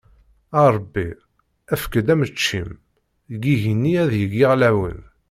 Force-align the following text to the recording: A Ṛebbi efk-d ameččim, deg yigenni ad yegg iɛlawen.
A 0.61 0.65
Ṛebbi 0.75 1.07
efk-d 1.73 2.07
ameččim, 2.13 2.69
deg 3.31 3.41
yigenni 3.47 3.93
ad 4.03 4.11
yegg 4.19 4.33
iɛlawen. 4.43 4.99